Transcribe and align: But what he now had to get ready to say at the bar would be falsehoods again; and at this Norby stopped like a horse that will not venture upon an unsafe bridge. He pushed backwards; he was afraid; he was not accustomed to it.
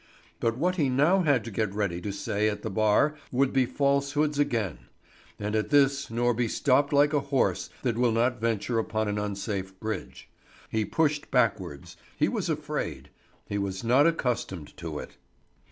But 0.39 0.57
what 0.57 0.77
he 0.77 0.89
now 0.89 1.21
had 1.21 1.43
to 1.43 1.51
get 1.51 1.71
ready 1.75 2.01
to 2.01 2.11
say 2.11 2.49
at 2.49 2.63
the 2.63 2.71
bar 2.71 3.13
would 3.31 3.53
be 3.53 3.67
falsehoods 3.67 4.39
again; 4.39 4.79
and 5.39 5.55
at 5.55 5.69
this 5.69 6.07
Norby 6.09 6.47
stopped 6.49 6.91
like 6.91 7.13
a 7.13 7.19
horse 7.19 7.69
that 7.83 7.99
will 7.99 8.11
not 8.11 8.41
venture 8.41 8.79
upon 8.79 9.07
an 9.07 9.19
unsafe 9.19 9.79
bridge. 9.79 10.27
He 10.71 10.85
pushed 10.85 11.29
backwards; 11.29 11.97
he 12.17 12.27
was 12.27 12.49
afraid; 12.49 13.11
he 13.47 13.59
was 13.59 13.83
not 13.83 14.07
accustomed 14.07 14.75
to 14.77 14.97
it. 14.97 15.17